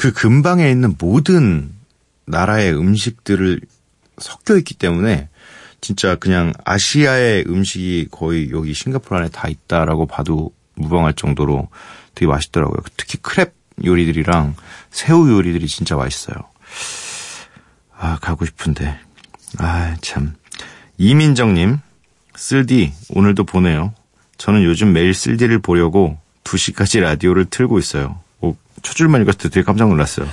그 0.00 0.14
근방에 0.14 0.70
있는 0.70 0.94
모든 0.98 1.74
나라의 2.30 2.74
음식들을 2.76 3.60
섞여 4.18 4.56
있기 4.58 4.74
때문에 4.74 5.28
진짜 5.80 6.16
그냥 6.16 6.52
아시아의 6.64 7.44
음식이 7.46 8.08
거의 8.10 8.50
여기 8.50 8.74
싱가포르 8.74 9.18
안에 9.18 9.30
다 9.30 9.48
있다라고 9.48 10.06
봐도 10.06 10.52
무방할 10.74 11.14
정도로 11.14 11.68
되게 12.14 12.26
맛있더라고요. 12.26 12.78
특히 12.96 13.18
크랩 13.18 13.52
요리들이랑 13.84 14.56
새우 14.90 15.30
요리들이 15.30 15.66
진짜 15.68 15.96
맛있어요. 15.96 16.36
아, 17.96 18.18
가고 18.20 18.44
싶은데. 18.46 18.98
아, 19.58 19.96
참. 20.00 20.34
이민정님, 20.98 21.78
쓸디, 22.34 22.92
오늘도 23.10 23.44
보내요. 23.44 23.94
저는 24.38 24.64
요즘 24.64 24.92
매일 24.92 25.14
쓸디를 25.14 25.58
보려고 25.58 26.18
2시까지 26.44 27.00
라디오를 27.00 27.46
틀고 27.46 27.78
있어요. 27.78 28.20
오, 28.40 28.56
첫 28.82 28.94
줄만 28.94 29.22
읽었을 29.22 29.38
때 29.38 29.48
되게 29.48 29.64
깜짝 29.64 29.88
놀랐어요. 29.88 30.26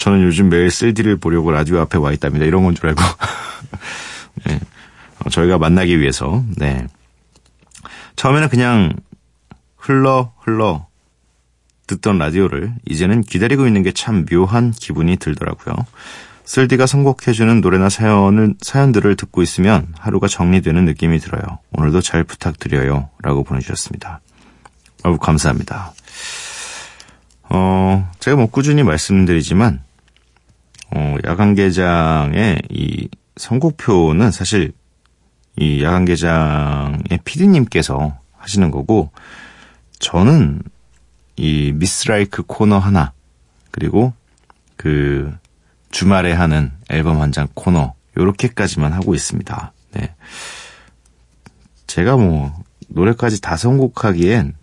저는 0.00 0.22
요즘 0.24 0.48
매일 0.48 0.70
쓸디를 0.70 1.18
보려고 1.18 1.50
라디오 1.50 1.78
앞에 1.80 1.98
와 1.98 2.10
있답니다. 2.12 2.46
이런 2.46 2.64
건 2.64 2.74
줄 2.74 2.88
알고. 2.88 3.02
네. 4.46 4.58
어, 5.24 5.28
저희가 5.28 5.58
만나기 5.58 6.00
위해서, 6.00 6.42
네. 6.56 6.86
처음에는 8.16 8.48
그냥 8.48 8.94
흘러, 9.76 10.32
흘러 10.40 10.86
듣던 11.86 12.18
라디오를 12.18 12.72
이제는 12.88 13.20
기다리고 13.22 13.66
있는 13.66 13.82
게 13.82 13.92
참 13.92 14.24
묘한 14.24 14.70
기분이 14.70 15.16
들더라고요. 15.16 15.74
쓸디가 16.44 16.86
선곡해주는 16.86 17.60
노래나 17.60 17.88
사연을, 17.90 18.54
사연들을 18.60 19.14
듣고 19.16 19.42
있으면 19.42 19.92
하루가 19.98 20.26
정리되는 20.28 20.84
느낌이 20.86 21.18
들어요. 21.18 21.42
오늘도 21.72 22.00
잘 22.00 22.24
부탁드려요. 22.24 23.10
라고 23.22 23.44
보내주셨습니다. 23.44 24.20
어우, 25.04 25.18
감사합니다. 25.18 25.92
어, 27.50 28.10
제가 28.20 28.36
뭐 28.36 28.46
꾸준히 28.46 28.82
말씀드리지만, 28.82 29.82
어, 30.94 31.16
야간 31.26 31.54
개장의 31.54 32.62
이 32.70 33.08
선곡표는 33.36 34.30
사실 34.30 34.72
이 35.56 35.82
야간 35.82 36.04
개장의 36.04 37.20
피디님께서 37.24 38.18
하시는 38.36 38.70
거고, 38.70 39.10
저는 39.98 40.62
이 41.36 41.72
미스라이크 41.74 42.42
코너 42.46 42.78
하나, 42.78 43.12
그리고 43.70 44.12
그 44.76 45.32
주말에 45.90 46.32
하는 46.32 46.72
앨범 46.88 47.20
한 47.20 47.32
장 47.32 47.48
코너, 47.54 47.94
요렇게까지만 48.16 48.92
하고 48.92 49.14
있습니다. 49.14 49.72
네. 49.92 50.14
제가 51.86 52.16
뭐, 52.16 52.52
노래까지 52.88 53.40
다 53.40 53.56
선곡하기엔 53.56 54.54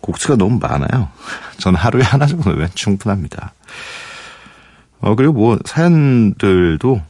곡수가 0.00 0.36
너무 0.36 0.58
많아요. 0.58 1.08
저는 1.58 1.78
하루에 1.78 2.02
하나 2.02 2.26
정도면 2.26 2.68
충분합니다. 2.74 3.52
어, 5.04 5.14
그리고 5.16 5.34
뭐, 5.34 5.58
사연들도 5.66 7.02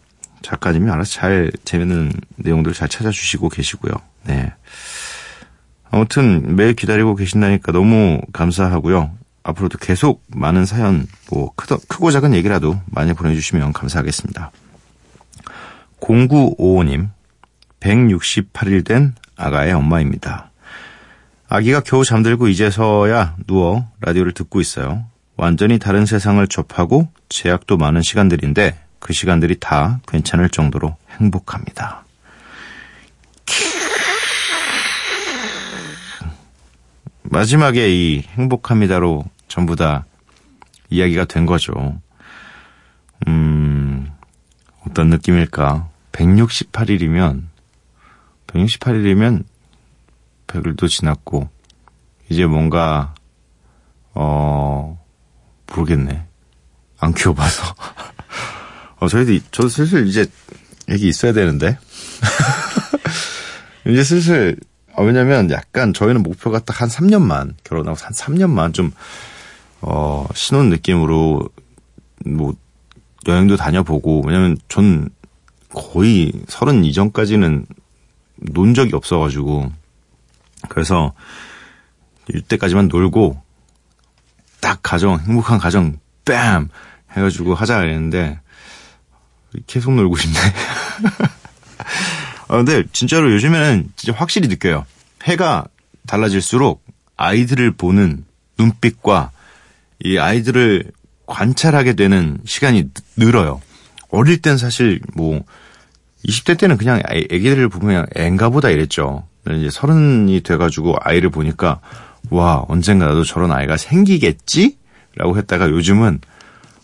작가님이 0.43 0.91
알아서 0.91 1.13
잘, 1.13 1.53
재밌는 1.65 2.13
내용들 2.35 2.73
잘 2.73 2.89
찾아주시고 2.89 3.51
계시고요. 3.51 3.93
네. 4.25 4.53
아무튼 5.93 6.57
매일 6.57 6.75
기다리고 6.75 7.15
계신다니까 7.15 7.71
너무 7.71 8.21
감사하고요. 8.33 9.13
앞으로도 9.45 9.79
계속 9.79 10.25
많은 10.27 10.65
사연, 10.65 11.07
뭐, 11.31 11.53
크더, 11.55 11.79
크고 11.87 12.11
작은 12.11 12.35
얘기라도 12.35 12.81
많이 12.87 13.13
보내주시면 13.13 13.73
감사하겠습니다. 13.73 14.51
0955님, 16.01 17.11
168일 17.79 18.85
된 18.85 19.15
아가의 19.37 19.73
엄마입니다. 19.73 20.51
아기가 21.49 21.79
겨우 21.79 22.05
잠들고 22.05 22.49
이제서야 22.49 23.37
누워 23.47 23.89
라디오를 24.01 24.33
듣고 24.33 24.61
있어요. 24.61 25.05
완전히 25.37 25.79
다른 25.79 26.07
세상을 26.07 26.47
접하고 26.49 27.09
제약도 27.29 27.77
많은 27.77 28.03
시간들인데 28.03 28.79
그 29.01 29.13
시간들이 29.13 29.59
다 29.61 30.01
괜찮을 30.07 30.49
정도로 30.49 30.97
행복합니다. 31.21 32.05
마지막에 37.23 37.93
이 37.93 38.21
행복합니다로 38.21 39.25
전부 39.49 39.77
다 39.77 40.05
이야기가 40.89 41.25
된 41.25 41.47
거죠. 41.47 42.01
음, 43.27 44.11
어떤 44.87 45.09
느낌일까? 45.09 45.89
168일이면, 46.13 47.43
168일이면 48.47 49.45
100일도 50.47 50.89
지났고, 50.89 51.49
이제 52.29 52.47
뭔가, 52.47 53.15
어, 54.15 55.04
모르겠네. 55.67 56.27
안 56.99 57.15
키워봐서. 57.15 57.75
어, 59.01 59.09
저희도, 59.09 59.33
이- 59.33 59.43
저도 59.51 59.69
슬슬 59.69 60.07
이제 60.07 60.27
애기 60.89 61.09
있어야 61.09 61.33
되는데. 61.33 61.79
이제 63.87 64.03
슬슬, 64.03 64.57
아, 64.97 65.03
왜냐면 65.03 65.51
약간 65.51 65.93
저희는 65.93 66.23
목표가 66.23 66.59
딱 66.61 66.81
한 66.83 66.89
3년만, 66.89 67.55
결혼하고 67.65 67.99
한 68.01 68.13
3년만 68.13 68.73
좀, 68.75 68.93
어, 69.81 70.27
신혼 70.35 70.71
느낌으로, 70.71 71.49
뭐, 72.27 72.55
여행도 73.27 73.57
다녀보고, 73.57 74.23
왜냐면 74.27 74.57
전 74.69 75.09
거의 75.75 76.33
서른 76.49 76.85
이전까지는 76.85 77.67
논 78.37 78.75
적이 78.75 78.95
없어가지고, 78.95 79.71
그래서 80.69 81.13
이때까지만 82.33 82.89
놀고, 82.89 83.43
딱 84.65 84.79
가정, 84.83 85.21
행복한 85.21 85.59
가정, 85.59 85.99
뺨! 86.25 86.69
해가지고 87.13 87.55
하자 87.55 87.81
그랬는데, 87.81 88.41
계속 89.67 89.95
놀고 89.95 90.17
싶네. 90.17 90.39
아, 92.49 92.57
근데 92.57 92.83
진짜로 92.93 93.31
요즘에는 93.35 93.91
진짜 93.95 94.19
확실히 94.19 94.49
느껴요. 94.49 94.87
해가 95.25 95.67
달라질수록 96.07 96.83
아이들을 97.19 97.73
보는 97.73 98.25
눈빛과 98.59 99.33
이 100.03 100.17
아이들을 100.19 100.91
관찰하게 101.27 101.93
되는 101.93 102.39
시간이 102.47 102.85
느- 102.85 103.25
늘어요. 103.27 103.61
어릴 104.09 104.41
땐 104.41 104.57
사실 104.57 104.99
뭐 105.15 105.43
20대 106.27 106.59
때는 106.59 106.79
그냥 106.79 107.01
애- 107.13 107.27
애기들을 107.31 107.69
보면 107.69 108.07
앵가 108.17 108.49
보다 108.49 108.71
이랬죠. 108.71 109.27
이제 109.51 109.69
서른이 109.71 110.41
돼가지고 110.43 110.97
아이를 111.01 111.29
보니까 111.31 111.81
와 112.35 112.65
언젠가 112.69 113.07
나도 113.07 113.25
저런 113.25 113.53
아이가 113.53 113.77
생기겠지? 113.77 114.77
라고 115.17 115.37
했다가 115.39 115.71
요즘은 115.71 116.21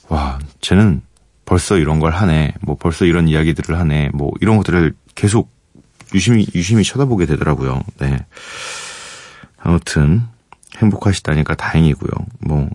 와 0.09 0.39
쟤는 0.61 1.03
벌써 1.45 1.77
이런 1.77 1.99
걸 1.99 2.13
하네. 2.13 2.55
뭐 2.61 2.77
벌써 2.77 3.05
이런 3.05 3.29
이야기들을 3.29 3.79
하네. 3.79 4.11
뭐 4.15 4.31
이런 4.41 4.57
것들을 4.57 4.95
계속 5.15 5.51
유심히 6.15 6.47
유심히 6.55 6.85
쳐다보게 6.85 7.27
되더라고요. 7.27 7.83
네. 7.99 8.25
아무튼 9.59 10.23
행복하시다니까 10.79 11.57
다행이고요. 11.57 12.11
뭐 12.41 12.69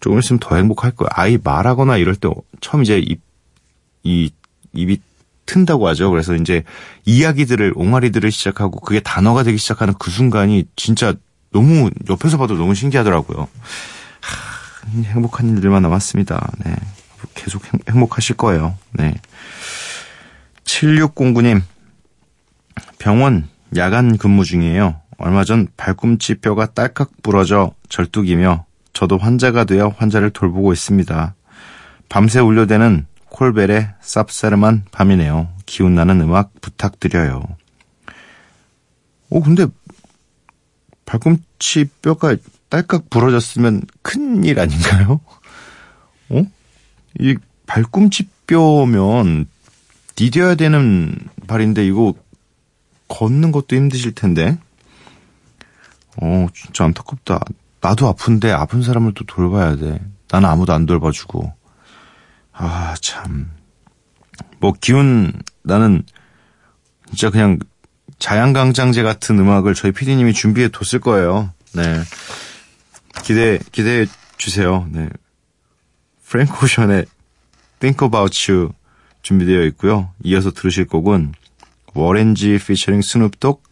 조금 0.00 0.18
있으면 0.18 0.40
더 0.40 0.56
행복할 0.56 0.92
거예요. 0.92 1.08
아이 1.12 1.38
말하거나 1.42 1.98
이럴 1.98 2.16
때 2.16 2.28
처음 2.60 2.82
이제 2.82 2.98
입, 2.98 3.20
이 4.02 4.30
입이 4.72 4.98
튼다고 5.44 5.86
하죠. 5.88 6.10
그래서 6.10 6.34
이제 6.34 6.64
이야기들을 7.04 7.74
옹알이들을 7.76 8.30
시작하고 8.30 8.80
그게 8.80 9.00
단어가 9.00 9.42
되기 9.42 9.58
시작하는 9.58 9.92
그 9.98 10.10
순간이 10.10 10.64
진짜 10.76 11.14
너무 11.52 11.90
옆에서 12.08 12.38
봐도 12.38 12.56
너무 12.56 12.74
신기하더라고요. 12.74 13.48
하, 14.20 14.88
행복한 15.04 15.48
일들만 15.50 15.82
남았습니다. 15.82 16.50
네. 16.64 16.74
계속 17.34 17.64
행, 17.72 17.80
행복하실 17.88 18.36
거예요. 18.36 18.76
네. 18.92 19.14
7609님, 20.64 21.62
병원 22.98 23.48
야간 23.76 24.16
근무 24.18 24.44
중이에요. 24.44 25.00
얼마 25.18 25.44
전 25.44 25.68
발꿈치 25.76 26.36
뼈가 26.36 26.66
딸깍 26.66 27.22
부러져 27.22 27.72
절뚝이며 27.88 28.64
저도 28.92 29.18
환자가 29.18 29.64
되어 29.64 29.94
환자를 29.96 30.30
돌보고 30.30 30.72
있습니다. 30.72 31.34
밤새 32.08 32.40
울려대는 32.40 33.06
콜벨의 33.28 33.88
쌉싸름한 34.02 34.82
밤이네요. 34.90 35.48
기운나는 35.64 36.20
음악 36.20 36.52
부탁드려요. 36.60 37.42
오, 39.30 39.40
근데 39.40 39.66
발꿈치 41.04 41.86
뼈가 42.00 42.36
딸깍 42.68 43.10
부러졌으면 43.10 43.82
큰일 44.02 44.58
아닌가요? 44.58 45.20
어? 46.30 46.42
이 47.20 47.36
발꿈치 47.66 48.28
뼈면 48.46 49.46
디뎌야 50.14 50.54
되는 50.54 51.16
발인데 51.46 51.86
이거 51.86 52.14
걷는 53.08 53.52
것도 53.52 53.76
힘드실 53.76 54.12
텐데. 54.14 54.58
어, 56.20 56.46
진짜 56.54 56.84
안타깝다. 56.84 57.40
나도 57.80 58.08
아픈데 58.08 58.50
아픈 58.50 58.82
사람을 58.82 59.14
또 59.14 59.24
돌봐야 59.24 59.76
돼. 59.76 60.00
나는 60.30 60.48
아무도 60.48 60.72
안 60.72 60.86
돌봐주고. 60.86 61.52
아, 62.52 62.94
참. 63.00 63.50
뭐, 64.60 64.72
기운, 64.80 65.32
나는, 65.62 66.04
진짜 67.08 67.30
그냥, 67.30 67.58
자양강장제 68.22 69.02
같은 69.02 69.36
음악을 69.36 69.74
저희 69.74 69.90
PD님이 69.90 70.32
준비해 70.32 70.68
뒀을 70.68 71.00
거예요. 71.00 71.52
네. 71.74 71.82
기대, 73.24 73.58
기대해 73.72 74.06
주세요. 74.36 74.86
네. 74.92 75.08
프랭크 76.28 76.64
오션의 76.64 77.06
Think 77.80 78.06
About 78.06 78.52
You 78.52 78.70
준비되어 79.22 79.64
있고요. 79.64 80.12
이어서 80.22 80.52
들으실 80.52 80.86
곡은 80.86 81.32
워렌지 81.94 82.60
피처링 82.64 83.02
스눕독, 83.02 83.64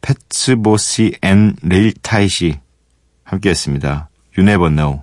패츠보시 0.00 1.18
앤 1.20 1.54
레일타이시 1.60 2.58
함께했습니다. 3.24 4.08
You 4.38 4.48
Never 4.48 4.74
Know. 4.74 5.02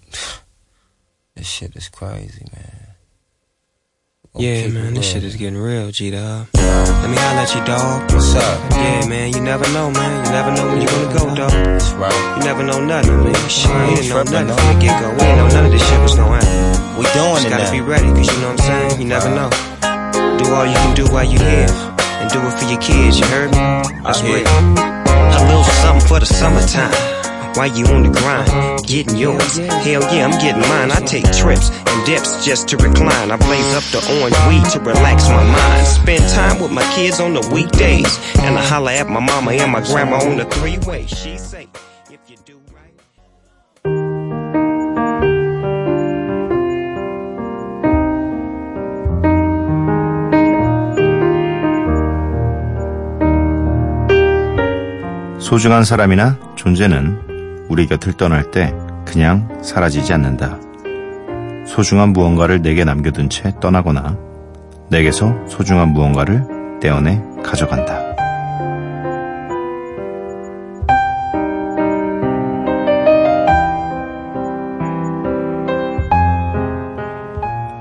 This 1.41 1.49
shit 1.49 1.75
is 1.75 1.89
crazy, 1.89 2.45
man. 2.53 2.93
Yeah, 4.37 4.67
man, 4.67 4.93
this 4.93 5.09
shit 5.09 5.23
is 5.23 5.35
getting 5.35 5.57
real, 5.57 5.89
G 5.89 6.11
dog. 6.11 6.45
Let 6.53 7.09
me 7.09 7.17
holler 7.17 7.41
at 7.41 7.55
you, 7.57 7.65
dog. 7.65 8.13
What's 8.13 8.35
up? 8.35 8.71
Yeah, 8.77 9.09
man, 9.09 9.33
you 9.33 9.41
never 9.41 9.65
know, 9.73 9.89
man. 9.89 10.23
You 10.23 10.31
never 10.37 10.53
know 10.53 10.69
when 10.69 10.77
you're 10.85 10.91
gonna 10.93 11.17
go, 11.17 11.33
dog. 11.33 11.49
That's 11.49 11.93
right. 11.97 12.37
You 12.37 12.43
never 12.43 12.61
know 12.61 12.85
nothing, 12.85 13.23
man. 13.25 13.33
Shit, 13.49 13.73
we 13.73 13.73
ain't 13.73 14.05
didn't 14.05 14.09
know 14.09 14.21
nothing 14.21 14.47
no. 14.49 14.53
from 14.53 14.67
the 14.69 14.85
get 14.85 15.01
go. 15.01 15.09
We 15.09 15.17
didn't 15.17 15.37
know 15.37 15.47
none 15.49 15.65
of 15.65 15.71
this 15.71 15.81
shit 15.81 15.99
was 16.05 16.13
gonna 16.13 16.45
happen. 16.45 16.97
We 17.01 17.09
doing 17.09 17.33
Just 17.33 17.47
it 17.47 17.49
gotta 17.49 17.63
now. 17.63 17.71
be 17.73 17.81
ready, 17.81 18.09
cause 18.13 18.29
you 18.29 18.37
know 18.37 18.53
what 18.53 18.61
I'm 18.61 18.69
saying? 18.69 19.01
You 19.01 19.07
never 19.09 19.29
know. 19.33 19.49
Do 20.37 20.45
all 20.53 20.67
you 20.69 20.77
can 20.77 20.93
do 20.93 21.09
while 21.09 21.25
you're 21.25 21.41
here. 21.41 21.73
And 22.21 22.29
do 22.29 22.37
it 22.37 22.53
for 22.53 22.69
your 22.69 22.81
kids, 22.85 23.17
you 23.17 23.25
heard 23.33 23.49
me? 23.49 23.57
That's 24.05 24.21
real. 24.21 24.45
A 24.45 25.41
little 25.49 25.65
something 25.81 26.05
for 26.05 26.21
the 26.21 26.29
summertime 26.29 27.10
While 27.56 27.72
you 27.76 27.86
on 27.86 28.02
the 28.02 28.10
grind, 28.10 28.84
getting 28.86 29.16
yours. 29.16 29.56
Hell 29.56 30.02
yeah, 30.12 30.26
I'm 30.26 30.36
getting 30.42 30.60
mine. 30.68 30.90
I 30.90 31.00
take 31.06 31.24
trips 31.32 31.70
and 31.70 32.06
dips 32.06 32.44
just 32.44 32.68
to 32.68 32.76
recline. 32.76 33.30
I 33.30 33.36
blaze 33.36 33.72
up 33.74 33.84
the 33.94 34.00
orange 34.20 34.36
weed 34.48 34.64
to 34.72 34.80
relax 34.80 35.28
my 35.28 35.42
mind. 35.42 35.86
Spend 35.86 36.28
time 36.30 36.60
with 36.60 36.72
my 36.72 36.84
kids 36.94 37.18
on 37.20 37.32
the 37.34 37.40
weekdays. 37.52 38.18
And 38.40 38.58
I 38.58 38.62
holler 38.62 38.90
at 38.90 39.08
my 39.08 39.20
mama 39.20 39.52
and 39.52 39.72
my 39.72 39.80
grandma 39.80 40.16
on 40.18 40.36
the 40.36 40.44
three 40.44 40.78
way. 40.86 41.06
She 41.06 41.38
say, 41.38 41.68
if 42.10 42.20
you 42.28 42.36
do 42.44 42.60
right. 42.74 42.92
소중한 55.40 55.84
사람이나 55.84 56.38
존재는 56.56 57.29
우리 57.71 57.87
곁을 57.87 58.11
떠날 58.11 58.51
때 58.51 58.73
그냥 59.05 59.47
사라지지 59.63 60.11
않는다. 60.11 60.59
소중한 61.65 62.09
무언가를 62.09 62.61
내게 62.61 62.83
남겨둔 62.83 63.29
채 63.29 63.53
떠나거나 63.61 64.17
내게서 64.89 65.47
소중한 65.47 65.93
무언가를 65.93 66.43
떼어내 66.81 67.21
가져간다. 67.41 68.11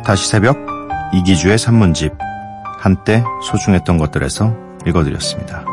다시 0.04 0.28
새벽 0.28 0.56
이기주의 1.12 1.58
산문집 1.58 2.12
한때 2.78 3.24
소중했던 3.42 3.98
것들에서 3.98 4.54
읽어드렸습니다. 4.86 5.69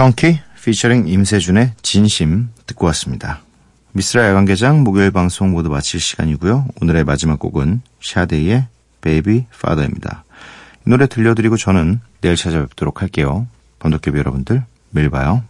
청키 0.00 0.40
피처링 0.64 1.08
임세준의 1.08 1.74
진심 1.82 2.48
듣고 2.66 2.86
왔습니다. 2.86 3.42
미스라 3.92 4.26
야간개장 4.28 4.82
목요일 4.82 5.10
방송 5.10 5.50
모두 5.50 5.68
마칠 5.68 6.00
시간이고요. 6.00 6.68
오늘의 6.80 7.04
마지막 7.04 7.38
곡은 7.38 7.82
샤데이의 8.00 8.66
Baby 9.02 9.44
Father입니다. 9.54 10.24
이 10.86 10.88
노래 10.88 11.06
들려드리고 11.06 11.58
저는 11.58 12.00
내일 12.22 12.34
찾아뵙도록 12.34 13.02
할게요. 13.02 13.46
번독교비 13.78 14.16
여러분들 14.18 14.64
매일 14.88 15.10
봐요. 15.10 15.42